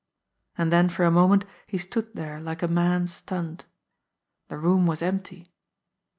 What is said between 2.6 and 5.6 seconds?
a man stunned. The room was empty.